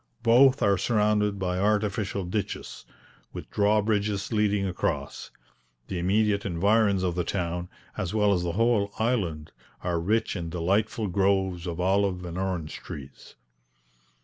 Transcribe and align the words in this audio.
Both 0.23 0.63
are 0.63 0.79
surrounded 0.79 1.37
by 1.37 1.59
artificial 1.59 2.25
ditches, 2.25 2.87
with 3.33 3.51
draw 3.51 3.83
bridges 3.83 4.31
leading 4.33 4.65
across. 4.65 5.29
The 5.89 5.99
immediate 5.99 6.43
environs 6.43 7.03
of 7.03 7.13
the 7.13 7.23
town, 7.23 7.69
as 7.97 8.11
well 8.11 8.33
as 8.33 8.41
the 8.41 8.53
whole 8.53 8.91
island, 8.97 9.51
are 9.83 9.99
rich 9.99 10.35
in 10.35 10.49
delightful 10.49 11.05
groves 11.07 11.67
of 11.67 11.79
olive 11.79 12.25
and 12.25 12.35
orange 12.39 12.77
trees. 12.77 13.35